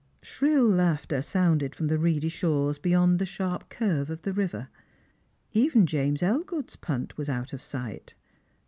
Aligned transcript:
Slirill 0.23 0.67
laughter 0.67 1.21
sounded 1.21 1.75
from 1.75 1.85
the 1.85 1.99
reedy 1.99 2.27
shores 2.27 2.79
beyond 2.79 3.19
the 3.19 3.25
sharp 3.27 3.69
curve 3.69 4.09
of 4.09 4.23
the 4.23 4.33
river. 4.33 4.67
Even 5.53 5.85
James 5.85 6.23
Elgood's 6.23 6.75
punt 6.75 7.15
was 7.19 7.29
out 7.29 7.53
of 7.53 7.61
sight. 7.61 8.15